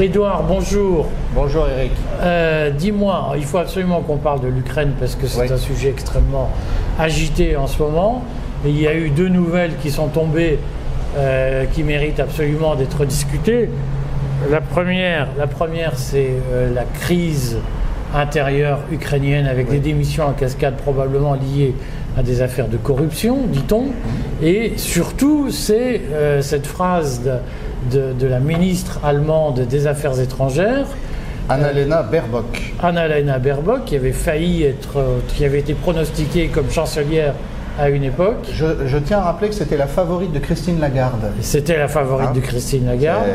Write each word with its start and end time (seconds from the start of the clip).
Édouard, 0.00 0.44
bonjour. 0.44 1.08
Bonjour 1.34 1.68
Eric. 1.68 1.92
Euh, 2.22 2.70
dis-moi, 2.70 3.34
il 3.36 3.44
faut 3.44 3.58
absolument 3.58 4.00
qu'on 4.00 4.16
parle 4.16 4.40
de 4.40 4.48
l'Ukraine 4.48 4.92
parce 4.98 5.14
que 5.14 5.26
c'est 5.26 5.42
Oui. 5.42 5.52
un 5.52 5.58
sujet 5.58 5.90
extrêmement 5.90 6.48
agité 6.98 7.54
en 7.54 7.66
ce 7.66 7.82
moment. 7.82 8.24
Et 8.64 8.70
il 8.70 8.80
y 8.80 8.88
a 8.88 8.94
eu 8.94 9.10
deux 9.10 9.28
nouvelles 9.28 9.72
qui 9.82 9.90
sont 9.90 10.08
tombées 10.08 10.58
euh, 11.18 11.66
qui 11.74 11.82
méritent 11.82 12.18
absolument 12.18 12.76
d'être 12.76 13.04
discutées. 13.04 13.68
La 14.50 14.62
première, 14.62 15.28
la 15.36 15.46
première 15.46 15.98
c'est 15.98 16.30
euh, 16.50 16.72
la 16.72 16.84
crise 16.84 17.58
intérieure 18.14 18.78
ukrainienne 18.90 19.46
avec 19.46 19.68
des 19.68 19.80
démissions 19.80 20.24
en 20.24 20.32
cascade 20.32 20.76
probablement 20.76 21.34
liées 21.34 21.74
à 22.16 22.22
des 22.22 22.40
affaires 22.40 22.68
de 22.68 22.78
corruption, 22.78 23.40
dit-on. 23.46 23.88
Et 24.42 24.72
surtout, 24.76 25.50
c'est 25.50 26.00
cette 26.40 26.66
phrase 26.66 27.22
de, 27.22 27.30
de- 27.92 28.12
de 28.12 28.26
la 28.26 28.40
ministre 28.40 29.00
allemande 29.04 29.60
des 29.60 29.86
Affaires 29.86 30.18
étrangères, 30.20 30.86
Annalena 31.48 32.02
Baerbock. 32.02 32.74
Annalena 32.82 33.38
Baerbock, 33.38 33.84
qui 33.86 33.96
avait 33.96 34.12
failli 34.12 34.62
être, 34.64 34.98
euh, 34.98 35.18
qui 35.28 35.44
avait 35.44 35.58
été 35.58 35.74
pronostiquée 35.74 36.46
comme 36.48 36.70
chancelière 36.70 37.34
à 37.78 37.88
une 37.90 38.04
époque. 38.04 38.46
Je, 38.52 38.64
je 38.86 38.98
tiens 38.98 39.18
à 39.18 39.22
rappeler 39.22 39.48
que 39.48 39.54
c'était 39.56 39.76
la 39.76 39.86
favorite 39.88 40.32
de 40.32 40.38
Christine 40.38 40.78
Lagarde. 40.80 41.30
C'était 41.40 41.76
la 41.76 41.88
favorite 41.88 42.28
Hein 42.30 42.34
de 42.34 42.40
Christine 42.40 42.86
Lagarde. 42.86 43.26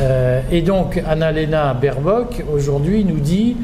Euh, 0.00 0.40
et 0.50 0.62
donc, 0.62 1.02
Annalena 1.08 1.72
Baerbock, 1.74 2.42
aujourd'hui, 2.52 3.04
nous 3.04 3.20
dit, 3.20 3.56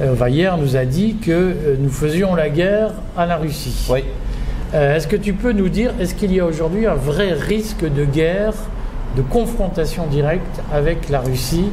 euh, 0.00 0.12
enfin, 0.12 0.28
hier, 0.28 0.56
nous 0.58 0.76
a 0.76 0.84
dit 0.84 1.16
que 1.16 1.32
euh, 1.32 1.76
nous 1.80 1.90
faisions 1.90 2.34
la 2.34 2.48
guerre 2.48 2.90
à 3.16 3.26
la 3.26 3.36
Russie. 3.36 3.86
Oui. 3.90 4.04
Euh, 4.74 4.96
est-ce 4.96 5.06
que 5.08 5.16
tu 5.16 5.32
peux 5.32 5.52
nous 5.52 5.68
dire, 5.68 5.92
est-ce 6.00 6.14
qu'il 6.14 6.32
y 6.34 6.40
a 6.40 6.44
aujourd'hui 6.44 6.86
un 6.86 6.94
vrai 6.94 7.32
risque 7.32 7.84
de 7.90 8.04
guerre, 8.04 8.52
de 9.16 9.22
confrontation 9.22 10.06
directe 10.06 10.60
avec 10.72 11.08
la 11.08 11.20
Russie, 11.20 11.70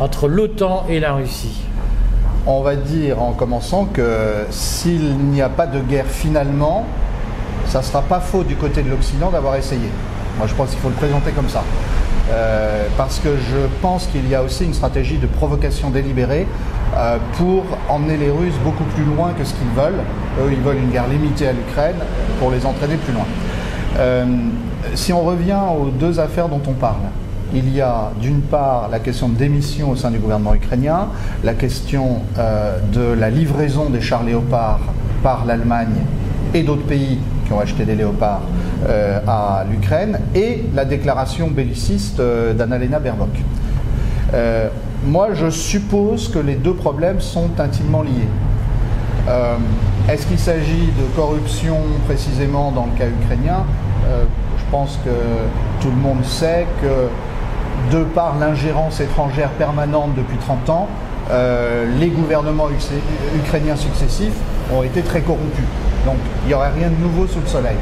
entre 0.00 0.28
l'OTAN 0.28 0.86
et 0.88 0.98
la 0.98 1.12
Russie 1.12 1.62
On 2.46 2.62
va 2.62 2.74
dire 2.74 3.20
en 3.22 3.32
commençant 3.32 3.84
que 3.84 4.46
s'il 4.50 5.16
n'y 5.18 5.42
a 5.42 5.50
pas 5.50 5.66
de 5.66 5.80
guerre 5.80 6.06
finalement, 6.06 6.86
ça 7.66 7.80
ne 7.80 7.84
sera 7.84 8.02
pas 8.02 8.20
faux 8.20 8.44
du 8.44 8.56
côté 8.56 8.82
de 8.82 8.88
l'Occident 8.88 9.30
d'avoir 9.30 9.56
essayé. 9.56 9.88
Moi 10.38 10.46
je 10.46 10.54
pense 10.54 10.70
qu'il 10.70 10.78
faut 10.78 10.88
le 10.88 10.94
présenter 10.94 11.32
comme 11.32 11.48
ça. 11.48 11.62
Euh, 12.30 12.86
parce 12.96 13.20
que 13.20 13.28
je 13.36 13.68
pense 13.80 14.06
qu'il 14.06 14.28
y 14.28 14.34
a 14.34 14.42
aussi 14.42 14.64
une 14.64 14.74
stratégie 14.74 15.18
de 15.18 15.26
provocation 15.26 15.90
délibérée 15.90 16.46
euh, 16.96 17.18
pour 17.34 17.64
emmener 17.88 18.16
les 18.16 18.30
Russes 18.30 18.58
beaucoup 18.64 18.84
plus 18.84 19.04
loin 19.04 19.32
que 19.38 19.44
ce 19.44 19.52
qu'ils 19.54 19.68
veulent. 19.76 20.00
Eux, 20.40 20.50
ils 20.50 20.60
veulent 20.60 20.78
une 20.78 20.90
guerre 20.90 21.08
limitée 21.08 21.46
à 21.46 21.52
l'Ukraine 21.52 21.96
pour 22.40 22.50
les 22.50 22.66
entraîner 22.66 22.96
plus 22.96 23.12
loin. 23.12 23.26
Euh, 23.98 24.24
si 24.94 25.12
on 25.12 25.22
revient 25.22 25.60
aux 25.78 25.90
deux 25.90 26.20
affaires 26.20 26.48
dont 26.48 26.60
on 26.66 26.72
parle, 26.72 27.00
il 27.54 27.74
y 27.74 27.80
a 27.80 28.10
d'une 28.20 28.40
part 28.40 28.88
la 28.90 28.98
question 28.98 29.28
de 29.28 29.36
démission 29.36 29.90
au 29.90 29.96
sein 29.96 30.10
du 30.10 30.18
gouvernement 30.18 30.54
ukrainien, 30.54 31.08
la 31.44 31.54
question 31.54 32.22
euh, 32.38 32.78
de 32.92 33.18
la 33.18 33.30
livraison 33.30 33.88
des 33.88 34.00
chars 34.00 34.24
léopards 34.24 34.80
par 35.22 35.44
l'Allemagne 35.44 36.02
et 36.54 36.62
d'autres 36.62 36.86
pays 36.86 37.18
qui 37.46 37.52
ont 37.52 37.60
acheté 37.60 37.84
des 37.84 37.94
léopards 37.94 38.42
euh, 38.88 39.20
à 39.26 39.64
l'Ukraine, 39.70 40.18
et 40.34 40.64
la 40.74 40.84
déclaration 40.84 41.48
belliciste 41.48 42.18
euh, 42.20 42.52
d'Annalena 42.52 43.00
moi, 45.04 45.28
je 45.34 45.50
suppose 45.50 46.28
que 46.28 46.38
les 46.40 46.56
deux 46.56 46.74
problèmes 46.74 47.20
sont 47.20 47.50
intimement 47.60 48.02
liés. 48.02 48.28
Est-ce 50.08 50.26
qu'il 50.26 50.38
s'agit 50.38 50.86
de 50.98 51.14
corruption 51.14 51.76
précisément 52.06 52.72
dans 52.72 52.86
le 52.86 52.98
cas 52.98 53.06
ukrainien? 53.06 53.64
Je 54.06 54.64
pense 54.70 54.98
que 55.04 55.10
tout 55.80 55.90
le 55.90 55.96
monde 55.96 56.24
sait 56.24 56.66
que 56.82 57.08
de 57.96 58.04
par 58.04 58.36
l'ingérence 58.38 59.00
étrangère 59.00 59.50
permanente 59.50 60.14
depuis 60.16 60.38
30 60.38 60.70
ans, 60.70 60.88
euh, 61.30 61.86
les 61.98 62.08
gouvernements 62.08 62.68
ukrainiens 63.36 63.76
successifs 63.76 64.36
ont 64.72 64.82
été 64.82 65.02
très 65.02 65.20
corrompus. 65.20 65.64
Donc 66.04 66.16
il 66.44 66.48
n'y 66.48 66.54
aurait 66.54 66.70
rien 66.70 66.88
de 66.88 67.02
nouveau 67.02 67.26
sous 67.26 67.40
le 67.40 67.46
soleil. 67.46 67.76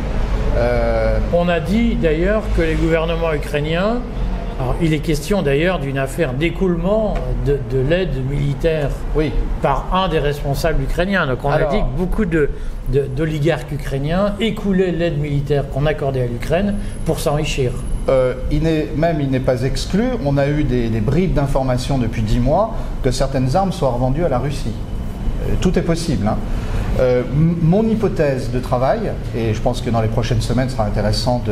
Euh, 0.56 1.18
On 1.32 1.48
a 1.48 1.60
dit 1.60 1.96
d'ailleurs 1.96 2.42
que 2.56 2.62
les 2.62 2.74
gouvernements 2.74 3.32
ukrainiens, 3.32 3.98
alors 4.60 4.76
il 4.80 4.92
est 4.92 5.00
question 5.00 5.42
d'ailleurs 5.42 5.78
d'une 5.80 5.98
affaire 5.98 6.32
d'écoulement 6.32 7.14
de, 7.44 7.58
de 7.72 7.78
l'aide 7.80 8.24
militaire 8.30 8.90
oui, 9.16 9.32
par 9.62 9.86
un 9.92 10.08
des 10.08 10.18
responsables 10.20 10.82
ukrainiens. 10.82 11.26
Donc 11.26 11.38
on 11.44 11.50
Alors- 11.50 11.68
a 11.68 11.72
dit 11.72 11.80
que 11.80 11.98
beaucoup 11.98 12.24
de- 12.24 12.50
de- 12.92 13.06
d'oligarques 13.16 13.72
ukrainiens 13.72 14.34
écoulaient 14.40 14.92
l'aide 14.92 15.18
militaire 15.18 15.68
qu'on 15.70 15.86
accordait 15.86 16.22
à 16.22 16.26
l'Ukraine 16.26 16.74
pour 17.04 17.18
s'enrichir. 17.18 17.72
Euh, 18.08 18.34
il 18.52 18.62
n'est, 18.62 18.88
même 18.96 19.20
il 19.20 19.30
n'est 19.30 19.40
pas 19.40 19.62
exclu, 19.62 20.04
on 20.24 20.36
a 20.36 20.46
eu 20.46 20.62
des, 20.64 20.88
des 20.88 21.00
bribes 21.00 21.32
d'informations 21.34 21.98
depuis 21.98 22.22
dix 22.22 22.38
mois 22.38 22.74
que 23.02 23.10
certaines 23.10 23.56
armes 23.56 23.72
soient 23.72 23.90
revendues 23.90 24.24
à 24.24 24.28
la 24.28 24.38
Russie. 24.38 24.72
Euh, 25.48 25.54
tout 25.60 25.76
est 25.78 25.82
possible. 25.82 26.28
hein. 26.28 26.36
Euh, 27.00 27.22
mon 27.62 27.82
hypothèse 27.84 28.50
de 28.52 28.60
travail, 28.60 29.10
et 29.36 29.52
je 29.52 29.60
pense 29.60 29.80
que 29.80 29.90
dans 29.90 30.00
les 30.00 30.08
prochaines 30.08 30.40
semaines 30.40 30.68
sera 30.68 30.84
intéressant 30.84 31.42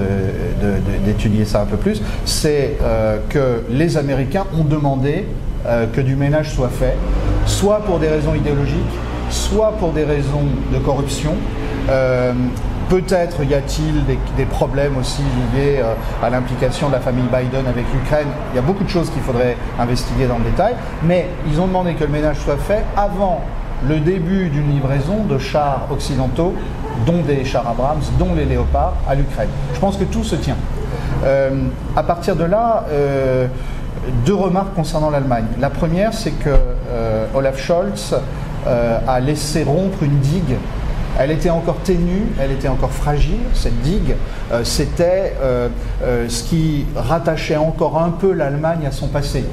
d'étudier 1.04 1.44
ça 1.44 1.62
un 1.62 1.66
peu 1.66 1.76
plus, 1.76 2.00
c'est 2.25 2.76
euh, 2.82 3.19
que 3.28 3.64
les 3.69 3.97
Américains 3.97 4.47
ont 4.56 4.64
demandé 4.64 5.26
euh, 5.66 5.86
que 5.92 6.00
du 6.00 6.14
ménage 6.14 6.50
soit 6.50 6.69
fait, 6.69 6.97
soit 7.47 7.81
pour 7.81 7.98
des 7.98 8.08
raisons 8.08 8.34
idéologiques, 8.34 8.76
soit 9.31 9.72
pour 9.78 9.92
des 9.92 10.04
raisons 10.04 10.44
de 10.72 10.78
corruption. 10.78 11.34
Peut-être 12.88 13.42
y 13.44 13.54
a-t-il 13.54 14.04
des, 14.36 14.44
problèmes 14.44 14.98
aussi 14.98 15.22
liés 15.54 15.81
à 16.22 16.28
l'implication 16.28 16.88
de 16.88 16.92
la 16.92 17.00
famille 17.00 17.25
Biden 17.25 17.66
avec 17.66 17.86
l'Ukraine. 17.91 18.26
Il 18.52 18.56
y 18.56 18.58
a 18.58 18.62
beaucoup 18.62 18.84
de 18.84 18.88
choses 18.91 19.08
qu'il 19.08 19.22
faudrait 19.22 19.56
investiguer 19.78 20.26
dans 20.26 20.36
le 20.36 20.44
détail. 20.44 20.75
Mais 21.02 21.26
ils 21.50 21.58
ont 21.58 21.66
demandé 21.66 21.94
que 21.94 22.04
le 22.04 22.10
ménage 22.10 22.36
soit 22.41 22.58
fait 22.58 22.84
avant 22.94 23.41
le 23.88 24.00
début 24.00 24.48
d'une 24.48 24.70
livraison 24.70 25.25
de 25.25 25.38
chars 25.38 25.87
occidentaux, 25.91 26.54
dont 27.06 27.22
des 27.22 27.44
chars 27.44 27.66
Abrams, 27.66 28.03
dont 28.19 28.34
les 28.34 28.44
Léopards, 28.44 28.94
à 29.09 29.15
l'Ukraine. 29.15 29.48
Je 29.75 29.81
pense 29.81 29.97
que 29.97 30.04
tout 30.04 30.25
se 30.25 30.37
tient. 30.37 30.56
Euh, 31.25 31.50
à 31.97 32.03
partir 32.03 32.37
de 32.37 32.44
là, 32.44 32.84
euh, 32.91 33.47
deux 34.26 34.34
remarques 34.34 34.75
concernant 34.75 35.10
l'Allemagne. 35.10 35.47
La 35.60 35.70
première, 35.70 36.12
c'est 36.12 36.32
que 36.32 36.50
euh, 36.91 37.26
Olaf 37.34 37.59
Scholz 37.59 38.16
euh, 38.66 38.98
a 39.06 39.20
laissé 39.20 39.65
rompre 39.65 40.03
une 40.03 40.19
digue 40.19 40.56
elle 41.19 41.31
était 41.31 41.50
encore 41.50 41.76
ténue, 41.84 42.26
elle 42.41 42.53
était 42.53 42.69
encore 42.69 42.91
fragile, 42.91 43.41
cette 43.53 43.78
digue. 43.82 44.14
C'était 44.64 45.34
ce 46.00 46.43
qui 46.44 46.87
rattachait 46.97 47.59
encore 47.59 48.03
un 48.03 48.09
peu 48.09 48.32
l'Allemagne 48.32 48.87
à 48.87 48.93
son 48.93 49.09
passé. 49.09 49.44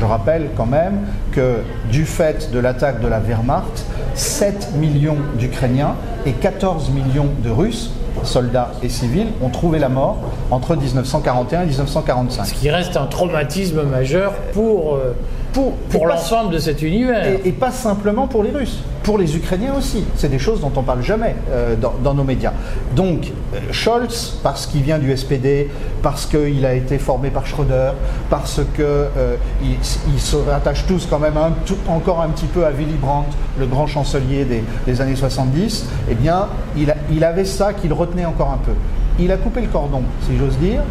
Je 0.00 0.06
rappelle 0.06 0.48
quand 0.56 0.64
même 0.64 1.00
que 1.30 1.58
du 1.92 2.06
fait 2.06 2.50
de 2.52 2.58
l'attaque 2.58 3.02
de 3.02 3.06
la 3.06 3.20
Wehrmacht, 3.20 3.84
7 4.14 4.70
millions 4.78 5.18
d'Ukrainiens 5.38 5.94
et 6.24 6.32
14 6.32 6.88
millions 6.88 7.28
de 7.44 7.50
Russes, 7.50 7.92
soldats 8.24 8.70
et 8.82 8.88
civils, 8.88 9.28
ont 9.42 9.48
trouvé 9.50 9.78
la 9.78 9.88
mort 9.88 10.18
entre 10.50 10.76
1941 10.76 11.62
et 11.62 11.66
1945. 11.66 12.44
Ce 12.46 12.54
qui 12.54 12.70
reste 12.70 12.96
un 12.96 13.06
traumatisme 13.06 13.82
majeur 13.82 14.32
pour, 14.52 14.94
euh, 14.96 15.14
Pour, 15.52 16.06
l'ensemble 16.06 16.52
de 16.54 16.58
cet 16.58 16.82
univers. 16.82 17.26
Et, 17.26 17.48
et 17.48 17.52
pas 17.52 17.70
simplement 17.72 18.26
pour 18.28 18.42
les 18.44 18.50
Russes, 18.50 18.78
pour 19.02 19.18
les 19.18 19.34
Ukrainiens 19.36 19.74
aussi. 19.76 20.04
C'est 20.14 20.28
des 20.28 20.38
choses 20.38 20.60
dont 20.60 20.70
on 20.76 20.82
parle 20.82 21.02
jamais 21.02 21.34
euh, 21.50 21.74
dans, 21.74 21.94
dans 22.04 22.14
nos 22.14 22.22
médias. 22.22 22.52
Donc, 22.94 23.32
euh, 23.54 23.58
Scholz, 23.72 24.38
parce 24.44 24.66
qu'il 24.66 24.82
vient 24.82 24.98
du 24.98 25.16
SPD, 25.16 25.68
parce 26.02 26.26
qu'il 26.26 26.64
a 26.64 26.74
été 26.74 26.98
formé 26.98 27.30
par 27.30 27.46
Schröder, 27.48 27.92
parce 28.28 28.60
que 28.76 28.82
euh, 28.82 29.36
il, 29.62 30.20
se 30.20 30.36
rattache 30.36 30.86
tous 30.86 31.06
quand 31.10 31.18
même 31.18 31.36
un 31.36 31.50
tout- 31.66 31.76
encore 31.88 32.20
un 32.20 32.28
petit 32.28 32.46
peu 32.46 32.64
à 32.64 32.70
Willy 32.70 32.94
Brandt, 33.00 33.28
le 33.58 33.66
grand 33.66 33.86
chancelier 33.88 34.44
des, 34.44 34.62
des 34.86 35.00
années 35.00 35.16
70, 35.16 35.86
eh 36.10 36.14
bien, 36.14 36.46
il, 36.76 36.90
a- 36.92 36.96
il 37.10 37.24
avait 37.24 37.44
ça 37.44 37.72
qui 37.72 37.88
le 37.88 37.94
encore 38.26 38.52
un 38.52 38.58
peu. 38.58 38.72
Il 39.18 39.30
a 39.32 39.36
coupé 39.36 39.60
le 39.60 39.68
cordon, 39.68 40.02
si 40.22 40.36
j'ose 40.36 40.56
dire. 40.58 40.82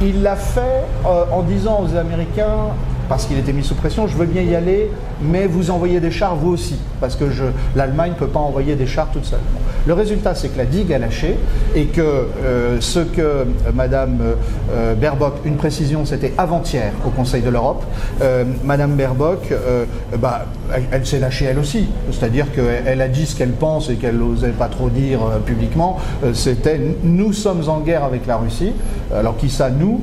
Il 0.00 0.22
l'a 0.22 0.36
fait 0.36 0.84
euh, 1.06 1.24
en 1.32 1.42
disant 1.42 1.82
aux 1.82 1.96
Américains, 1.96 2.72
parce 3.08 3.26
qu'il 3.26 3.38
était 3.38 3.52
mis 3.52 3.64
sous 3.64 3.74
pression, 3.74 4.06
je 4.06 4.16
veux 4.16 4.26
bien 4.26 4.42
y 4.42 4.54
aller, 4.54 4.90
mais 5.22 5.46
vous 5.46 5.70
envoyez 5.70 6.00
des 6.00 6.10
chars 6.10 6.36
vous 6.36 6.50
aussi, 6.52 6.78
parce 7.00 7.16
que 7.16 7.24
l'Allemagne 7.76 8.12
ne 8.12 8.16
peut 8.16 8.26
pas 8.26 8.40
envoyer 8.40 8.74
des 8.76 8.86
chars 8.86 9.08
toute 9.12 9.24
seule. 9.24 9.40
Le 9.86 9.92
résultat, 9.92 10.34
c'est 10.34 10.48
que 10.48 10.58
la 10.58 10.64
digue 10.64 10.92
a 10.92 10.98
lâché 10.98 11.36
et 11.74 11.86
que 11.86 12.00
euh, 12.00 12.80
ce 12.80 13.00
que 13.00 13.46
Madame 13.74 14.18
euh, 14.22 14.34
euh, 14.72 14.94
Baerbock, 14.94 15.34
une 15.44 15.56
précision, 15.56 16.06
c'était 16.06 16.32
avant-hier 16.38 16.92
au 17.06 17.10
Conseil 17.10 17.42
de 17.42 17.50
l'Europe, 17.50 17.84
euh, 18.22 18.44
Madame 18.64 18.94
Baerbock, 18.94 19.52
euh, 19.52 19.84
bah, 20.18 20.46
elle, 20.74 20.84
elle 20.90 21.06
s'est 21.06 21.18
lâchée 21.18 21.44
elle 21.44 21.58
aussi, 21.58 21.86
c'est-à-dire 22.10 22.46
qu'elle 22.52 23.02
a 23.02 23.08
dit 23.08 23.26
ce 23.26 23.36
qu'elle 23.36 23.52
pense 23.52 23.90
et 23.90 23.96
qu'elle 23.96 24.16
n'osait 24.16 24.48
pas 24.50 24.68
trop 24.68 24.88
dire 24.88 25.20
publiquement, 25.44 25.98
c'était 26.32 26.80
nous 27.02 27.32
sommes 27.32 27.68
en 27.68 27.80
guerre 27.80 28.04
avec 28.04 28.26
la 28.26 28.36
Russie, 28.36 28.72
alors 29.14 29.36
qui 29.36 29.50
ça 29.50 29.68
nous? 29.68 30.00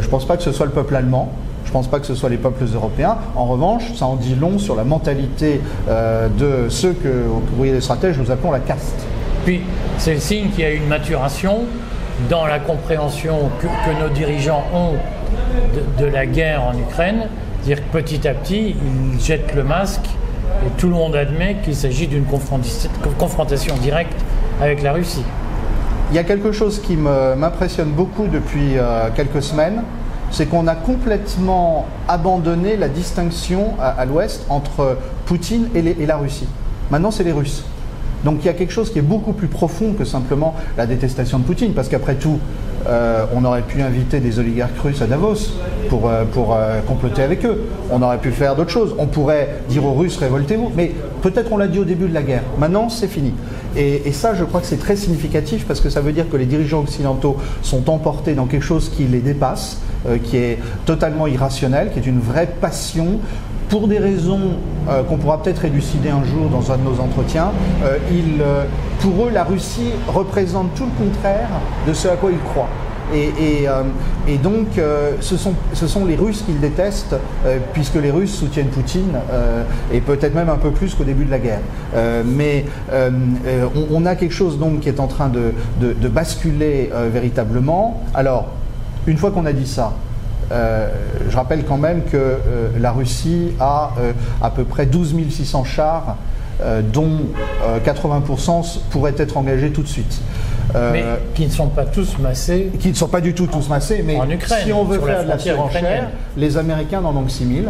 Je 0.00 0.04
ne 0.04 0.10
pense 0.10 0.26
pas 0.26 0.36
que 0.36 0.42
ce 0.42 0.52
soit 0.52 0.66
le 0.66 0.72
peuple 0.72 0.96
allemand. 0.96 1.32
Je 1.76 1.80
ne 1.80 1.84
pense 1.84 1.90
pas 1.90 2.00
que 2.00 2.06
ce 2.06 2.14
soit 2.14 2.30
les 2.30 2.38
peuples 2.38 2.64
européens. 2.74 3.18
En 3.34 3.44
revanche, 3.44 3.92
ça 3.96 4.06
en 4.06 4.16
dit 4.16 4.34
long 4.34 4.58
sur 4.58 4.76
la 4.76 4.84
mentalité 4.84 5.60
euh, 5.90 6.26
de 6.28 6.70
ceux 6.70 6.94
que, 6.94 7.28
au 7.28 7.40
courrier 7.40 7.74
des 7.74 7.82
stratèges, 7.82 8.16
nous 8.16 8.30
appelons 8.30 8.50
la 8.50 8.60
caste. 8.60 8.96
Puis 9.44 9.60
c'est 9.98 10.14
le 10.14 10.20
signe 10.20 10.48
qu'il 10.48 10.64
y 10.64 10.66
a 10.66 10.70
une 10.70 10.86
maturation 10.86 11.64
dans 12.30 12.46
la 12.46 12.60
compréhension 12.60 13.50
que, 13.60 13.66
que 13.66 14.02
nos 14.02 14.08
dirigeants 14.08 14.64
ont 14.72 14.94
de, 16.00 16.06
la 16.06 16.24
guerre 16.24 16.62
en 16.62 16.72
Ukraine. 16.78 17.28
Dire 17.64 17.76
que 17.76 17.98
petit 17.98 18.26
à 18.26 18.32
petit, 18.32 18.74
il 19.14 19.20
jette 19.20 19.54
le 19.54 19.62
masque 19.62 20.08
et 20.66 20.70
tout 20.78 20.88
le 20.88 20.94
monde 20.94 21.14
admet 21.14 21.56
qu'il 21.62 21.76
s'agit 21.76 22.06
d'une 22.06 22.24
confrontation 22.24 23.74
directe 23.82 24.18
avec 24.62 24.82
la 24.82 24.94
Russie. 24.94 25.24
Il 26.10 26.16
y 26.16 26.18
a 26.18 26.24
quelque 26.24 26.52
chose 26.52 26.80
qui 26.80 26.96
m'impressionne 26.96 27.90
beaucoup 27.90 28.28
depuis 28.28 28.78
euh, 28.78 29.10
quelques 29.14 29.42
semaines, 29.42 29.82
c'est 30.30 30.46
qu'on 30.46 30.66
a 30.66 30.74
complètement 30.74 31.86
abandonné 32.08 32.76
la 32.76 32.88
distinction 32.88 33.74
à, 33.80 34.04
l'Ouest 34.04 34.44
entre 34.48 34.98
Poutine 35.24 35.68
et 35.74 36.06
la 36.06 36.16
Russie. 36.16 36.48
Maintenant, 36.90 37.10
c'est 37.10 37.24
les 37.24 37.32
Russes. 37.32 37.64
Donc 38.24 38.38
il 38.40 38.46
y 38.46 38.48
a 38.48 38.54
quelque 38.54 38.72
chose 38.72 38.92
qui 38.92 38.98
est 38.98 39.02
beaucoup 39.02 39.32
plus 39.32 39.46
profond 39.46 39.92
que 39.92 40.04
simplement 40.04 40.54
la 40.76 40.86
détestation 40.86 41.38
de 41.38 41.44
Poutine, 41.44 41.74
parce 41.74 41.88
qu'après 41.88 42.16
tout, 42.16 42.38
euh, 42.88 43.26
on 43.34 43.44
aurait 43.44 43.62
pu 43.62 43.82
inviter 43.82 44.20
des 44.20 44.38
oligarques 44.38 44.78
russes 44.78 45.02
à 45.02 45.06
Davos 45.06 45.34
pour, 45.88 46.08
euh, 46.08 46.24
euh, 46.36 46.80
comploter 46.82 47.22
avec 47.22 47.44
eux. 47.44 47.64
On 47.90 48.00
aurait 48.02 48.18
pu 48.18 48.30
faire 48.30 48.54
d'autres 48.54 48.70
choses. 48.70 48.94
On 48.98 49.06
pourrait 49.06 49.60
dire 49.68 49.84
aux 49.84 49.94
Russes 49.94 50.16
révoltez-vous, 50.16 50.70
mais 50.76 50.92
peut-être 51.22 51.52
on 51.52 51.56
l'a 51.56 51.66
dit 51.66 51.78
au 51.78 51.84
début 51.84 52.08
de 52.08 52.14
la 52.14 52.22
guerre. 52.22 52.42
Maintenant, 52.58 52.88
c'est 52.88 53.08
fini. 53.08 53.32
Et, 53.76 54.08
et, 54.08 54.12
ça, 54.12 54.34
je 54.34 54.44
crois 54.44 54.60
que 54.60 54.66
c'est 54.66 54.78
très 54.78 54.96
significatif 54.96 55.66
parce 55.66 55.80
que 55.80 55.90
ça 55.90 56.00
veut 56.00 56.12
dire 56.12 56.30
que 56.30 56.36
les 56.36 56.46
dirigeants 56.46 56.80
occidentaux 56.80 57.36
sont 57.62 57.90
emportés 57.90 58.34
dans 58.34 58.46
quelque 58.46 58.64
chose 58.64 58.88
qui 58.88 59.04
les 59.04 59.20
dépasse, 59.20 59.80
qui 60.24 60.36
est 60.36 60.58
totalement 60.86 61.26
irrationnel, 61.26 61.90
qui 61.92 61.98
est 61.98 62.06
une 62.06 62.20
vraie 62.20 62.48
passion 62.60 63.18
pour 63.68 63.88
des 63.88 63.98
raisons 63.98 64.40
euh, 64.88 65.02
qu'on 65.02 65.16
pourra 65.16 65.42
peut-être 65.42 65.64
élucider 65.64 66.10
un 66.10 66.24
jour 66.24 66.48
dans 66.48 66.70
un 66.70 66.78
de 66.78 66.82
nos 66.82 67.00
entretiens, 67.00 67.50
euh, 67.84 67.98
euh, 68.40 68.64
pour 69.00 69.26
eux, 69.26 69.30
la 69.32 69.44
Russie 69.44 69.90
représente 70.06 70.74
tout 70.74 70.84
le 70.84 71.04
contraire 71.04 71.48
de 71.86 71.92
ce 71.92 72.08
à 72.08 72.16
quoi 72.16 72.30
ils 72.30 72.38
croient. 72.38 72.68
Et, 73.14 74.38
donc, 74.38 74.66
ce, 75.20 75.36
sont, 75.36 76.04
les 76.04 76.16
Russes 76.16 76.42
qu'ils 76.44 76.58
détestent, 76.58 77.14
puisque 77.72 77.94
les 77.94 78.10
Russes 78.10 78.34
soutiennent 78.34 78.66
Poutine, 78.66 79.20
et 79.92 80.00
peut-être 80.00 80.34
même 80.34 80.48
un 80.48 80.56
peu 80.56 80.72
plus 80.72 80.92
qu'au 80.96 81.04
début 81.04 81.24
de 81.24 81.30
la 81.30 81.38
guerre. 81.38 81.60
mais 82.24 82.64
on, 83.92 84.06
a 84.06 84.16
quelque 84.16 84.34
chose 84.34 84.58
donc 84.58 84.80
qui 84.80 84.88
est 84.88 84.98
en 84.98 85.06
train 85.06 85.30
de 85.30 86.08
basculer 86.08 86.90
véritablement. 87.12 88.02
Alors, 88.12 88.46
une 89.06 89.18
fois 89.18 89.30
qu'on 89.30 89.46
a 89.46 89.52
dit 89.52 89.68
ça, 89.68 89.92
euh, 90.52 90.88
je 91.28 91.36
rappelle 91.36 91.64
quand 91.64 91.76
même 91.76 92.02
que 92.04 92.16
euh, 92.16 92.68
la 92.78 92.92
Russie 92.92 93.52
a 93.58 93.92
euh, 93.98 94.12
à 94.40 94.50
peu 94.50 94.64
près 94.64 94.86
12 94.86 95.14
600 95.30 95.64
chars, 95.64 96.16
dont 96.90 97.20
80% 97.84 98.78
pourraient 98.88 99.14
être 99.18 99.36
engagés 99.36 99.72
tout 99.72 99.82
de 99.82 99.88
suite. 99.88 100.22
mais 100.74 101.04
qui 101.34 101.44
ne 101.44 101.50
sont 101.50 101.68
pas 101.68 101.84
tous 101.84 102.16
massés. 102.18 102.70
Qui 102.80 102.88
ne 102.88 102.94
sont 102.94 103.08
pas 103.08 103.20
du 103.20 103.34
tout 103.34 103.46
tous 103.46 103.68
massés, 103.68 104.02
mais 104.02 104.18
si 104.62 104.72
on 104.72 104.84
veut 104.84 104.98
faire 105.00 105.24
de 105.24 105.28
la 105.28 105.38
surenchère, 105.38 106.08
les 106.34 106.56
Américains 106.56 107.02
n'en 107.02 107.14
ont 107.14 107.24
que 107.24 107.30
6 107.30 107.62
000. 107.62 107.66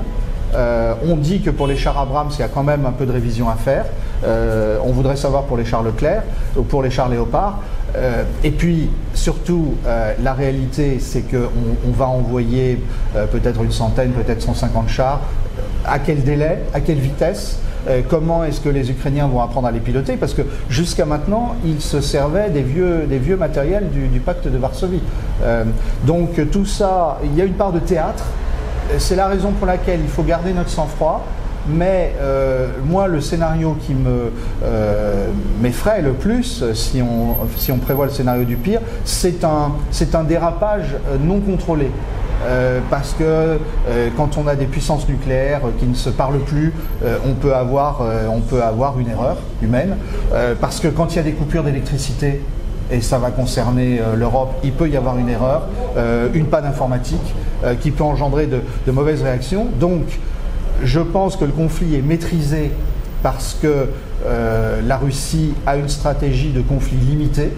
on 1.04 1.16
dit 1.16 1.40
que 1.40 1.50
pour 1.50 1.66
les 1.66 1.76
chars 1.76 1.98
Abrams, 1.98 2.30
il 2.34 2.38
y 2.38 2.44
a 2.44 2.48
quand 2.48 2.62
même 2.62 2.86
un 2.86 2.92
peu 2.92 3.06
de 3.06 3.12
révision 3.12 3.48
à 3.48 3.56
faire. 3.56 3.86
on 4.24 4.92
voudrait 4.92 5.16
savoir 5.16 5.44
pour 5.44 5.56
les 5.56 5.64
chars 5.64 5.82
Leclerc 5.82 6.22
ou 6.56 6.62
pour 6.62 6.84
les 6.84 6.90
chars 6.90 7.08
Léopard. 7.08 7.58
Euh, 7.94 8.24
et 8.44 8.50
puis, 8.50 8.90
surtout, 9.14 9.74
euh, 9.86 10.14
la 10.22 10.32
réalité, 10.34 10.98
c'est 11.00 11.22
qu'on 11.22 11.48
on 11.86 11.92
va 11.92 12.06
envoyer 12.06 12.82
euh, 13.14 13.26
peut-être 13.26 13.62
une 13.62 13.72
centaine, 13.72 14.12
peut-être 14.12 14.42
150 14.42 14.88
chars. 14.88 15.20
À 15.84 15.98
quel 15.98 16.22
délai 16.22 16.58
À 16.74 16.80
quelle 16.80 16.98
vitesse 16.98 17.60
Comment 18.08 18.42
est-ce 18.42 18.60
que 18.60 18.68
les 18.68 18.90
Ukrainiens 18.90 19.28
vont 19.28 19.40
apprendre 19.40 19.68
à 19.68 19.70
les 19.70 19.78
piloter? 19.78 20.16
Parce 20.16 20.34
que 20.34 20.42
jusqu'à 20.68 21.04
maintenant, 21.04 21.54
ils 21.64 21.80
se 21.80 22.00
servaient 22.00 22.50
des 22.50 22.62
vieux, 22.62 23.06
des 23.08 23.18
vieux 23.18 23.36
matériels 23.36 23.90
du, 23.90 24.08
du 24.08 24.18
pacte 24.18 24.48
de 24.48 24.58
Varsovie. 24.58 25.02
donc 26.04 26.50
tout 26.50 26.64
ça, 26.64 27.20
il 27.22 27.38
y 27.38 27.40
a 27.40 27.44
une 27.44 27.54
part 27.54 27.70
de 27.70 27.78
théâtre. 27.78 28.24
C'est 28.98 29.14
la 29.14 29.28
raison 29.28 29.52
pour 29.52 29.68
laquelle 29.68 30.00
il 30.02 30.08
faut 30.08 30.24
garder 30.24 30.52
notre 30.52 30.70
sang-froid 30.70 31.24
mais 31.68 32.12
euh, 32.20 32.68
moi, 32.84 33.08
le 33.08 33.20
scénario 33.20 33.76
qui 33.86 33.94
me 33.94 34.32
euh, 34.62 35.28
m'effraie 35.60 36.02
le 36.02 36.12
plus, 36.12 36.64
si 36.74 37.02
on, 37.02 37.78
prévoit 37.78 38.06
le 38.06 38.12
scénario 38.12 38.44
du 38.44 38.56
pire, 38.56 38.80
c'est 39.04 39.44
un, 39.44 39.72
dérapage 40.24 40.96
euh, 41.08 41.16
non 41.20 41.40
contrôlé. 41.40 41.90
parce 42.90 43.14
que 43.14 43.58
quand 44.16 44.36
on 44.38 44.46
a 44.46 44.54
des 44.54 44.66
puissances 44.66 45.08
nucléaires 45.08 45.62
qui 45.78 45.86
ne 45.86 45.94
se 45.94 46.10
parlent 46.10 46.40
plus, 46.40 46.72
on, 47.24 47.32
peut 47.34 47.54
avoir, 47.54 48.02
on 48.30 48.40
peut 48.40 48.62
avoir 48.62 49.00
une 49.00 49.08
erreur 49.08 49.38
humaine. 49.62 49.96
parce 50.60 50.78
que 50.78 50.88
quand 50.88 51.12
il 51.12 51.16
y 51.16 51.18
a 51.18 51.22
des 51.22 51.32
coupures 51.32 51.64
d'électricité, 51.64 52.42
et 52.92 53.00
ça 53.00 53.18
va 53.18 53.30
concerner 53.30 54.00
l'Europe, 54.16 54.54
il 54.62 54.72
peut 54.72 54.88
y 54.88 54.96
avoir 54.96 55.18
une 55.18 55.28
erreur, 55.28 55.62
une 56.34 56.46
panne 56.46 56.66
informatique 56.66 57.34
qui 57.80 57.90
peut 57.90 58.04
engendrer 58.04 58.46
de, 58.46 58.60
de 58.86 58.92
mauvaises 58.92 59.22
réactions. 59.22 59.66
Donc, 59.80 60.04
je 60.82 61.00
pense 61.00 61.36
que 61.36 61.44
le 61.44 61.52
conflit 61.52 61.94
est 61.96 62.02
maîtrisé 62.02 62.70
parce 63.22 63.58
que 63.60 63.88
euh, 64.24 64.80
la 64.86 64.96
Russie 64.96 65.52
a 65.66 65.76
une 65.76 65.88
stratégie 65.88 66.50
de 66.50 66.60
conflit 66.60 66.96
limitée. 66.96 67.50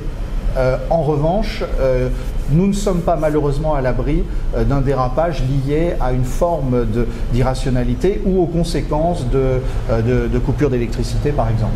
Euh, 0.56 0.76
en 0.90 1.02
revanche, 1.02 1.62
euh, 1.80 2.08
nous 2.50 2.66
ne 2.66 2.72
sommes 2.72 3.02
pas 3.02 3.16
malheureusement 3.16 3.74
à 3.74 3.82
l'abri 3.82 4.24
d'un 4.68 4.80
dérapage 4.80 5.42
lié 5.42 5.92
à 6.00 6.12
une 6.12 6.24
forme 6.24 6.86
d'irrationalité 7.32 8.22
ou 8.24 8.42
aux 8.42 8.46
conséquences 8.46 9.26
de, 9.30 9.60
de, 10.02 10.38
coupures 10.38 10.70
d'électricité, 10.70 11.30
par 11.30 11.50
exemple. 11.50 11.74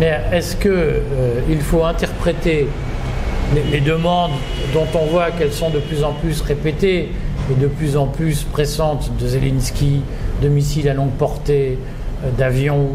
Mais 0.00 0.20
est-ce 0.32 0.56
qu'il 0.56 1.60
faut 1.60 1.84
interpréter 1.84 2.68
les, 3.70 3.80
demandes 3.80 4.32
dont 4.72 4.86
on 4.94 5.06
voit 5.06 5.30
qu'elles 5.32 5.52
sont 5.52 5.70
de 5.70 5.78
plus 5.78 6.02
en 6.04 6.12
plus 6.12 6.40
répétées 6.40 7.10
et 7.50 7.54
de 7.54 7.66
plus 7.66 7.96
en 7.96 8.06
plus 8.06 8.44
pressantes 8.44 9.10
de 9.18 9.26
Zelensky, 9.26 10.02
de 10.42 10.48
missiles 10.48 10.88
à 10.88 10.94
longue 10.94 11.12
portée, 11.12 11.78
euh, 12.24 12.30
d'avions, 12.36 12.88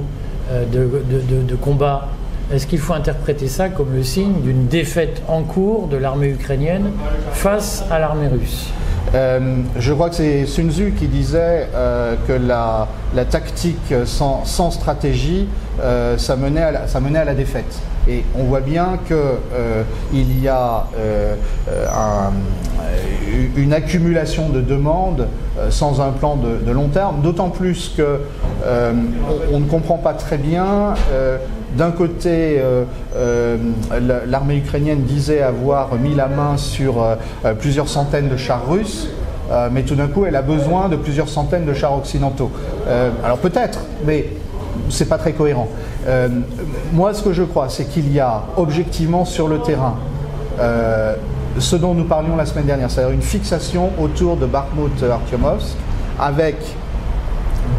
euh, 0.52 0.66
de, 0.66 1.56
combats. 1.56 2.08
Est-ce 2.52 2.68
qu'il 2.68 2.80
faut 2.80 2.94
interpréter 2.94 3.48
ça 3.48 3.70
comme 3.70 3.94
le 3.96 4.04
signe 4.04 4.42
d'une 4.42 4.68
défaite 4.68 5.22
en 5.28 5.44
cours 5.44 5.88
de 5.88 5.98
l'armée 5.98 6.28
ukrainienne 6.28 6.92
face 7.32 7.84
à 7.90 8.00
l'armée 8.00 8.28
russe? 8.28 8.68
Euh, 9.16 9.58
je 9.78 9.94
crois 9.94 10.10
que 10.10 10.16
c'est 10.16 10.46
Sun 10.46 10.72
Tzu 10.72 10.94
qui 10.98 11.08
disait 11.08 11.68
que 12.28 12.34
la, 12.34 12.88
tactique 13.30 13.94
sans, 14.06 14.72
stratégie, 14.72 15.48
à 15.82 16.16
la, 16.16 16.18
ça 16.18 16.36
menait 17.00 17.20
à 17.20 17.26
la 17.26 17.34
défaite. 17.34 17.80
Et 18.08 18.24
on 18.36 18.44
voit 18.44 18.62
bien 18.62 19.00
qu'il 19.08 20.42
y 20.42 20.48
a 20.48 20.88
un, 21.94 22.34
une 23.56 23.74
accumulation 23.74 24.50
de 24.50 24.62
demandes 24.62 25.28
euh, 25.58 25.70
sans 25.70 26.02
un 26.02 26.12
plan 26.12 26.36
de, 26.36 26.72
long 26.72 26.88
terme, 26.88 27.22
d'autant 27.22 27.50
plus 27.50 27.94
que 27.96 28.20
euh, 28.66 28.94
on, 29.52 29.60
ne 29.60 29.66
comprend 29.66 29.98
pas 29.98 30.14
très 30.14 30.38
bien. 30.38 30.96
Euh, 31.12 31.38
d'un 31.78 31.92
côté, 31.92 32.62
l'armée 34.28 34.58
ukrainienne 34.58 35.02
disait 35.02 35.42
avoir 35.42 35.96
mis 35.96 36.14
la 36.14 36.28
main 36.28 36.56
sur 36.56 37.04
plusieurs 37.58 37.88
centaines 37.90 38.30
de 38.30 38.38
chars 38.38 38.70
russes. 38.70 39.10
mais 39.72 39.82
tout 39.82 39.96
d'un 39.96 40.06
coup, 40.06 40.26
elle 40.28 40.36
a 40.36 40.44
besoin 40.44 40.88
de 40.88 40.96
plusieurs 40.96 41.30
centaines 41.30 41.66
de 41.66 41.74
chars 41.74 41.98
occidentaux. 41.98 42.52
alors 43.26 43.40
peut-être, 43.40 43.80
mais 44.06 44.28
c'est 44.90 45.10
pas 45.10 45.18
très 45.18 45.32
cohérent. 45.32 45.68
Moi, 46.92 47.14
ce 47.14 47.24
que 47.24 47.34
je 47.34 47.44
crois, 47.44 47.70
c'est 47.70 47.86
qu'il 47.86 48.12
y 48.14 48.20
a 48.20 48.44
objectivement 48.58 49.26
sur 49.26 49.48
le 49.48 49.60
terrain 49.60 49.96
ce 51.60 51.76
dont 51.76 51.94
nous 51.94 52.06
parlions 52.06 52.36
la 52.36 52.46
semaine 52.46 52.66
dernière, 52.66 52.90
c'est-à-dire 52.90 53.14
une 53.14 53.22
fixation 53.22 53.92
autour 54.00 54.38
de 54.38 54.48
Bakhmut-Artyomovsk 54.48 55.76
avec 56.20 56.56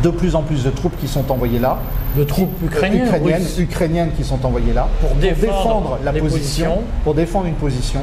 de 0.03 0.11
plus 0.11 0.35
en 0.35 0.43
plus 0.43 0.65
de 0.65 0.71
troupes 0.71 0.97
qui 1.01 1.09
sont 1.09 1.31
envoyées 1.31 1.59
là. 1.59 1.79
De 2.17 2.25
troupes 2.25 2.51
ukrainiennes, 2.63 3.43
ukrainiennes, 3.59 4.13
qui 4.17 4.23
sont 4.23 4.45
envoyées 4.47 4.73
là 4.73 4.89
pour, 5.01 5.11
défendre, 5.17 5.99
la 6.05 6.13
position, 6.13 6.83
pour 7.03 7.15
défendre 7.15 7.47
une 7.47 7.55
position. 7.55 8.01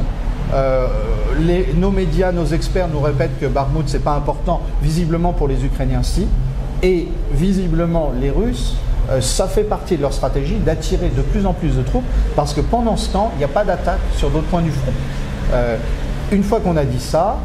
Euh, 0.53 0.87
nos 1.77 1.91
médias, 1.91 2.33
nos 2.33 2.45
experts 2.45 2.89
nous 2.89 2.99
répètent 2.99 3.39
que 3.39 3.45
Bakhmut 3.45 3.83
c'est 3.87 4.03
pas 4.03 4.15
important. 4.15 4.61
Visiblement 4.81 5.31
pour 5.31 5.47
les 5.47 5.63
Ukrainiens 5.63 6.03
si, 6.03 6.27
et 6.83 7.07
visiblement 7.31 8.11
les 8.19 8.31
Russes 8.31 8.75
euh, 8.75 8.90
ça 9.19 9.47
fait 9.47 9.63
partie 9.63 9.97
de 9.97 10.01
leur 10.01 10.13
stratégie 10.13 10.55
d'attirer 10.55 11.09
de 11.09 11.21
plus 11.21 11.45
en 11.45 11.53
plus 11.53 11.75
de 11.75 11.81
troupes 11.81 12.05
parce 12.35 12.53
que 12.53 12.61
pendant 12.61 12.95
ce 12.95 13.09
temps, 13.09 13.31
il 13.35 13.39
n'y 13.39 13.43
a 13.43 13.49
pas 13.49 13.65
d'attaque 13.65 13.99
sur 14.15 14.29
d'autres 14.29 14.47
points 14.47 14.61
du 14.61 14.71
front. 14.71 14.93
Euh, 15.53 15.77
une 16.31 16.43
fois 16.43 16.59
qu'on 16.59 16.77
a 16.77 16.85
dit 16.85 16.99
ça, 16.99 17.39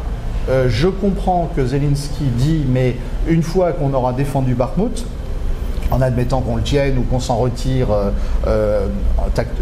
euh, 0.49 0.67
je 0.69 0.87
comprends 0.87 1.49
que 1.55 1.65
Zelensky 1.65 2.23
dit, 2.23 2.65
mais 2.69 2.95
une 3.27 3.43
fois 3.43 3.73
qu'on 3.73 3.93
aura 3.93 4.13
défendu 4.13 4.55
Bakhmut, 4.55 5.05
en 5.91 6.01
admettant 6.01 6.41
qu'on 6.41 6.57
le 6.57 6.63
tienne 6.63 6.97
ou 6.97 7.01
qu'on 7.03 7.19
s'en 7.19 7.37
retire 7.37 7.87
euh, 8.45 8.87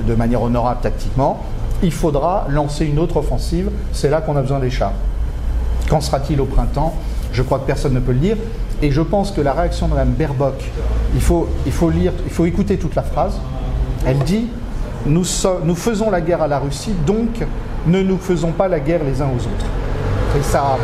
de 0.08 0.16
manière 0.16 0.42
honorable 0.42 0.82
tactiquement, 0.82 1.42
il 1.84 1.92
faudra 1.92 2.46
lancer 2.50 2.86
une 2.86 3.00
autre 3.00 3.18
offensive. 3.18 3.70
C'est 3.94 4.10
là 4.10 4.22
qu'on 4.22 4.36
a 4.36 4.42
besoin 4.42 4.60
des 4.60 4.70
chars. 4.70 4.94
Quand 5.90 6.02
sera-t-il 6.02 6.40
au 6.42 6.46
printemps? 6.46 6.96
Je 7.32 7.42
crois 7.42 7.60
que 7.60 7.66
personne 7.66 7.94
ne 7.94 8.00
peut 8.00 8.14
le 8.14 8.20
dire. 8.20 8.38
Et 8.82 8.92
je 8.92 9.02
pense 9.02 9.32
que 9.32 9.42
la 9.42 9.54
réaction 9.54 9.88
de 9.88 9.94
Mme 9.94 10.12
Baerbock, 10.12 10.72
il 11.16 11.22
faut, 11.22 11.48
il 11.66 11.72
faut 11.72 11.90
lire, 11.90 12.12
il 12.26 12.32
faut 12.32 12.46
écouter 12.46 12.78
toute 12.78 12.94
la 12.94 13.02
phrase. 13.02 13.40
Elle 14.06 14.20
dit 14.20 14.48
nous, 15.06 15.24
nous 15.64 15.76
faisons 15.76 16.12
la 16.12 16.22
guerre 16.22 16.42
à 16.42 16.48
la 16.48 16.60
Russie, 16.60 16.94
donc 17.06 17.30
ne 17.88 18.02
nous 18.02 18.18
faisons 18.18 18.52
pas 18.52 18.68
la 18.68 18.80
guerre 18.80 19.02
les 19.04 19.22
uns 19.22 19.28
aux 19.28 19.42
autres. 19.42 19.66
Et 20.38 20.44
ça, 20.44 20.78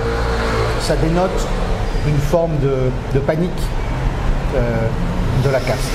ça 0.80 0.96
dénote 0.96 1.48
une 2.08 2.18
forme 2.18 2.52
de, 2.62 3.20
panique 3.20 3.50
de 4.54 5.50
la 5.50 5.60
caste. 5.60 5.92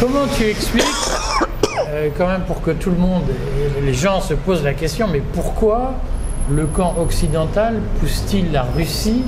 Comment 0.00 0.26
tu 0.36 0.44
expliques, 0.44 0.84
quand 2.16 2.26
même 2.26 2.42
pour 2.42 2.62
que 2.62 2.70
tout 2.70 2.90
le 2.90 2.96
monde, 2.96 3.24
les 3.82 3.94
gens 3.94 4.20
se 4.20 4.34
posent 4.34 4.64
la 4.64 4.74
question, 4.74 5.08
mais 5.10 5.22
pourquoi 5.34 5.94
le 6.50 6.66
camp 6.66 6.94
occidental 6.98 7.80
pousse-t-il 8.00 8.52
la 8.52 8.62
Russie 8.76 9.22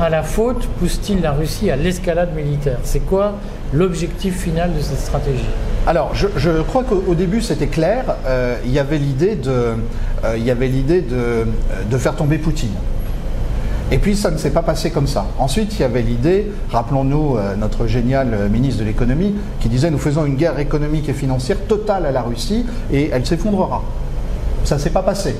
à 0.00 0.08
la 0.08 0.22
faute, 0.22 0.66
pousse-t-il 0.78 1.20
la 1.20 1.32
Russie 1.32 1.70
à 1.70 1.76
l'escalade 1.76 2.34
militaire? 2.34 2.78
C'est 2.82 3.00
quoi 3.00 3.34
l'objectif 3.72 4.40
final 4.40 4.74
de 4.74 4.80
cette 4.80 4.98
stratégie? 4.98 5.44
Alors, 5.86 6.12
je, 6.14 6.62
crois 6.62 6.84
qu'au 6.84 7.14
début 7.14 7.40
c'était 7.40 7.66
clair. 7.66 8.04
Euh, 8.26 8.56
il 8.64 8.72
y 8.72 8.78
avait 8.78 8.98
l'idée 8.98 9.36
de, 9.36 9.74
euh, 10.24 10.54
l'idée 10.60 11.02
de, 11.02 11.98
faire 11.98 12.16
tomber 12.16 12.38
Poutine. 12.38 12.72
Et 13.92 13.98
puis 13.98 14.16
ça 14.16 14.30
ne 14.30 14.38
s'est 14.38 14.50
pas 14.50 14.62
passé 14.62 14.90
comme 14.90 15.06
ça. 15.06 15.26
Ensuite, 15.38 15.74
il 15.74 15.80
y 15.80 15.84
avait 15.84 16.02
l'idée, 16.02 16.50
rappelons-nous 16.70 17.36
euh, 17.36 17.54
notre 17.54 17.86
génial 17.86 18.48
ministre 18.50 18.80
de 18.80 18.86
l'économie, 18.86 19.34
qui 19.60 19.68
disait 19.68 19.90
nous 19.90 19.98
faisons 19.98 20.24
une 20.24 20.36
guerre 20.36 20.58
économique 20.58 21.08
et 21.08 21.12
financière 21.12 21.58
totale 21.68 22.06
à 22.06 22.10
la 22.10 22.22
Russie 22.22 22.64
et 22.92 23.10
elle 23.12 23.26
s'effondrera. 23.26 23.82
Ça 24.64 24.76
ne 24.76 24.80
s'est 24.80 24.90
pas 24.90 25.02
passé. 25.02 25.36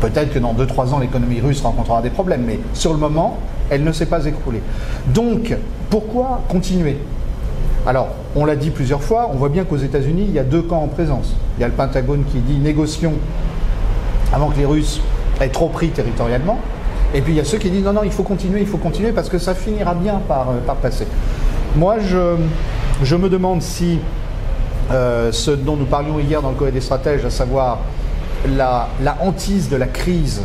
Peut-être 0.00 0.32
que 0.32 0.38
dans 0.38 0.54
2-3 0.54 0.94
ans, 0.94 0.98
l'économie 0.98 1.40
russe 1.40 1.60
rencontrera 1.60 2.00
des 2.00 2.10
problèmes, 2.10 2.44
mais 2.46 2.58
sur 2.72 2.92
le 2.92 2.98
moment, 2.98 3.38
elle 3.68 3.84
ne 3.84 3.92
s'est 3.92 4.06
pas 4.06 4.24
écroulée. 4.24 4.62
Donc, 5.08 5.56
pourquoi 5.90 6.42
continuer? 6.48 6.98
Alors, 7.86 8.08
on 8.36 8.44
l'a 8.44 8.56
dit 8.56 8.70
plusieurs 8.70 9.02
fois, 9.02 9.30
on 9.32 9.36
voit 9.36 9.48
bien 9.48 9.64
qu'aux 9.64 9.76
États-Unis, 9.76 10.26
il 10.28 10.34
y 10.34 10.38
a 10.38 10.44
deux 10.44 10.62
camps 10.62 10.82
en 10.82 10.88
présence. 10.88 11.34
Il 11.56 11.62
y 11.62 11.64
a 11.64 11.68
le 11.68 11.74
Pentagone 11.74 12.24
qui 12.30 12.38
dit 12.38 12.58
négocions 12.58 13.14
avant 14.32 14.50
que 14.50 14.58
les 14.58 14.66
Russes 14.66 15.00
aient 15.40 15.48
trop 15.48 15.68
pris 15.68 15.88
territorialement. 15.88 16.58
Et 17.14 17.22
puis 17.22 17.32
il 17.32 17.36
y 17.36 17.40
a 17.40 17.44
ceux 17.44 17.58
qui 17.58 17.70
disent 17.70 17.84
non, 17.84 17.92
non, 17.92 18.02
il 18.04 18.12
faut 18.12 18.22
continuer, 18.22 18.60
il 18.60 18.66
faut 18.66 18.78
continuer 18.78 19.12
parce 19.12 19.28
que 19.28 19.38
ça 19.38 19.54
finira 19.54 19.94
bien 19.94 20.20
par, 20.28 20.50
euh, 20.50 20.74
passer. 20.80 21.06
Moi, 21.74 21.96
je, 21.98 23.16
me 23.16 23.28
demande 23.28 23.62
si 23.62 23.98
euh, 24.90 25.32
ce 25.32 25.50
dont 25.50 25.76
nous 25.76 25.86
parlions 25.86 26.18
hier 26.20 26.42
dans 26.42 26.50
le 26.50 26.56
Coé 26.56 26.70
des 26.70 26.80
stratèges, 26.80 27.24
à 27.24 27.30
savoir 27.30 27.78
la, 28.48 28.88
hantise 29.20 29.68
de 29.68 29.76
la 29.76 29.86
crise, 29.86 30.42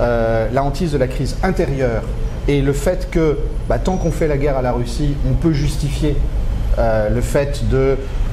euh, 0.00 0.48
la 0.52 0.62
hantise 0.64 0.92
de 0.92 0.98
la 0.98 1.08
crise 1.08 1.36
intérieure 1.42 2.02
et 2.48 2.60
le 2.60 2.72
fait 2.72 3.08
que 3.10 3.38
bah, 3.68 3.78
tant 3.78 3.96
qu'on 3.96 4.10
fait 4.10 4.28
la 4.28 4.36
guerre 4.36 4.56
à 4.56 4.62
la 4.62 4.72
Russie, 4.72 5.14
on 5.28 5.34
peut 5.34 5.52
justifier 5.52 6.16
euh, 6.78 7.10
le 7.10 7.20
fait 7.20 7.62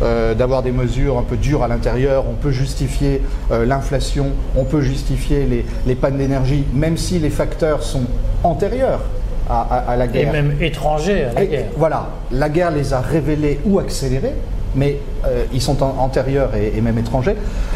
euh, 0.02 0.34
d'avoir 0.34 0.64
des 0.64 0.72
mesures 0.72 1.18
un 1.18 1.24
peu 1.24 1.38
dures 1.38 1.64
à 1.64 1.68
l'intérieur, 1.68 2.26
on 2.30 2.36
peut 2.36 2.52
justifier 2.52 3.22
l'inflation, 3.52 4.28
on 4.56 4.64
peut 4.64 4.82
justifier 4.82 5.46
les, 5.46 5.66
les 5.86 5.96
pannes 5.96 6.18
d'énergie, 6.18 6.64
même 6.74 6.98
si 6.98 7.20
les 7.20 7.30
facteurs 7.30 7.84
sont 7.84 8.06
antérieurs 8.44 9.02
à, 9.50 9.96
la 9.98 10.08
guerre. 10.08 10.30
Et 10.30 10.32
même 10.32 10.56
étrangers 10.62 11.26
à 11.26 11.34
la 11.34 11.46
guerre. 11.46 11.66
Voilà, 11.76 12.10
la 12.32 12.50
guerre 12.50 12.72
les 12.72 12.94
a 12.94 13.02
révélés 13.02 13.60
ou 13.66 13.80
accélérés, 13.80 14.36
mais 14.76 14.98
euh, 15.26 15.46
ils 15.54 15.62
sont 15.62 15.82
antérieurs 15.84 16.52
et, 16.56 16.80
même 16.82 16.98
étrangers. 16.98 17.36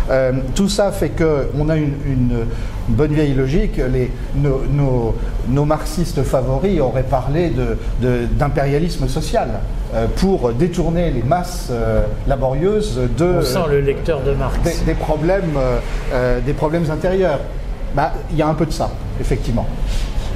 Euh, 0.10 0.34
tout 0.56 0.70
ça 0.70 0.92
fait 0.92 1.10
qu'on 1.10 1.70
a 1.70 1.76
une, 1.76 2.46
bonne 2.90 3.14
vieille 3.14 3.34
logique. 3.34 3.78
Les, 3.78 4.12
nos, 4.36 5.66
marxistes 5.66 6.24
favoris 6.24 6.80
auraient 6.80 7.04
parlé 7.04 7.52
d'impérialisme 8.02 9.08
social 9.08 9.50
euh, 9.94 10.08
pour 10.18 10.52
détourner 10.54 11.12
les 11.12 11.24
masses 11.24 11.72
laborieuses 12.28 13.00
de... 13.18 13.38
On 13.40 13.42
sent 13.42 13.70
le 13.70 13.80
lecteur 13.82 14.22
de 14.22 14.34
Marx. 14.34 14.60
Des, 14.86 14.94
problèmes, 14.94 15.58
des 16.46 16.54
problèmes 16.54 16.90
intérieurs. 16.92 17.40
Bah, 17.96 18.12
il 18.32 18.38
y 18.38 18.42
a 18.42 18.48
un 18.48 18.56
peu 18.56 18.66
de 18.66 18.72
ça, 18.72 18.90
effectivement. 19.22 19.68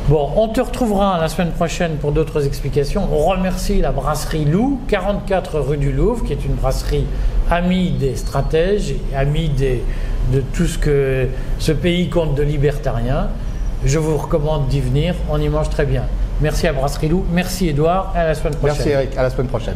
Bon, 0.10 0.30
on 0.38 0.48
te 0.48 0.62
retrouvera 0.62 1.20
la 1.20 1.28
semaine 1.28 1.52
prochaine 1.52 1.98
pour 1.98 2.14
d'autres 2.14 2.46
explications. 2.46 3.10
On 3.12 3.26
remercie 3.26 3.82
la 3.82 3.92
brasserie 3.92 4.46
Lou, 4.46 4.80
44 4.88 5.60
rue 5.60 5.76
du 5.76 5.92
Louvre, 5.92 6.24
qui 6.24 6.32
est 6.32 6.46
une 6.46 6.54
brasserie 6.54 7.06
amie 7.52 7.92
des 7.92 8.16
stratèges, 8.16 8.96
amie 9.14 9.50
de 9.50 10.42
tout 10.54 10.66
ce 10.66 10.78
que 10.78 11.28
ce 11.60 11.74
pays 11.74 12.08
compte 12.08 12.36
de 12.36 12.44
libertariens. 12.44 13.28
Je 13.84 14.00
vous 14.00 14.16
recommande 14.16 14.70
d'y 14.70 14.80
venir, 14.80 15.14
on 15.30 15.42
y 15.42 15.50
mange 15.50 15.70
très 15.70 15.86
bien. 15.86 16.04
Merci 16.40 16.68
à 16.68 16.74
Brasserie 16.74 17.10
Lou, 17.10 17.26
merci 17.34 17.68
Edouard, 17.68 18.14
à 18.16 18.24
la 18.24 18.34
semaine 18.34 18.56
prochaine. 18.56 18.78
Merci 18.78 18.90
Eric, 18.92 19.18
à 19.18 19.24
la 19.24 19.30
semaine 19.30 19.48
prochaine. 19.48 19.76